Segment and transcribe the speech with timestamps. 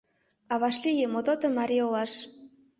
[0.51, 2.11] А вашлие Мототомари олаш.